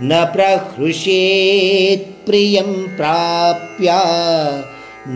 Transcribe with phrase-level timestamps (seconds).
[0.00, 3.88] న ప్రహృష్యేత్ ప్రియం ప్రాప్య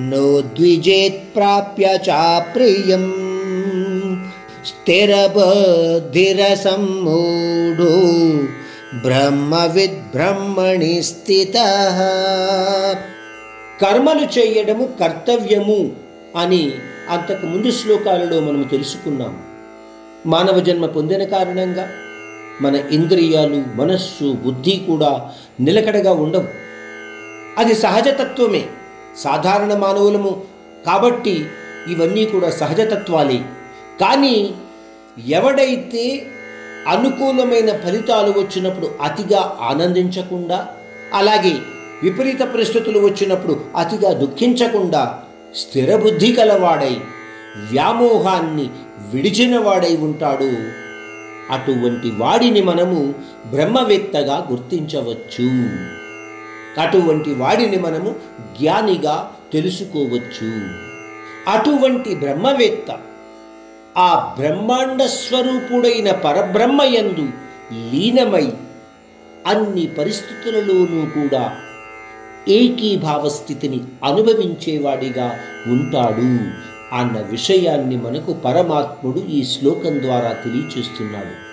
[0.08, 3.04] నోద్విజేత్ ప్రాప్య చాప్రియం
[6.54, 7.92] స్థిరబుద్ధిరసమ్మూఢో
[9.04, 11.56] బ్రహ్మవిద్ బ్రహ్మణి స్థిత
[13.82, 15.80] కర్మలు చేయడము కర్తవ్యము
[16.38, 16.62] అని
[17.10, 19.32] అంతకు ముందు శ్లోకాలలో మనం తెలుసుకున్నాం
[20.26, 21.84] మానవ జన్మ పొందిన కారణంగా
[22.60, 26.44] మన ఇంద్రియాలు మనస్సు బుద్ధి కూడా నిలకడగా ఉండవు.
[27.58, 28.68] అది సహజతత్వమే
[29.22, 30.42] సాధారణ మానవులము
[30.86, 31.44] కాబట్టి
[31.88, 33.44] ఇవన్నీ కూడా సహజతత్వాలే
[34.00, 34.54] కానీ
[35.28, 36.26] ఎవడైతే
[36.88, 40.68] అనుకూలమైన ఫలితాలు వచ్చినప్పుడు అతిగా ఆనందించకుండా
[41.14, 41.54] అలాగే
[42.02, 45.24] విపరీత పరిస్థితులు వచ్చినప్పుడు అతిగా దుఃఖించకుండా
[45.56, 46.96] స్థిరబుద్ధి కలవాడై
[47.72, 48.70] వ్యామోహాన్ని
[49.12, 50.81] విడిచినవాడై ఉంటాడు
[51.52, 53.14] అటువంటి వాడిని మనము
[53.50, 55.46] బ్రహ్మవేత్తగా గుర్తించవచ్చు.
[56.80, 58.14] అటువంటి వాడిని మనము
[58.60, 60.48] జ్ఞానిగా తెలుసుకోవచ్చు.
[61.50, 62.98] అటువంటి బ్రహ్మవేత్త
[63.98, 67.28] ఆ బ్రహ్మాండ స్వరూపుడైన పరబ్రహ్మయందు
[67.90, 68.52] లీనమై
[69.46, 71.56] అన్ని పరిస్థితులలోనూ కూడా
[72.48, 76.71] ఏకీభావ స్థితిని అనుభవించేవాడిగా ఉంటాడు.
[76.92, 81.51] అన్న విషయాన్ని మనకు పరమాత్ముడు ఈ శ్లోకం ద్వారా తెలియచేస్తున్నాడు.